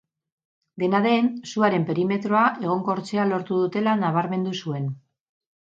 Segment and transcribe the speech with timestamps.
[0.83, 4.93] Dena den, suaren perimetroa egonkortzea lortu dutela nabarmendu zuen.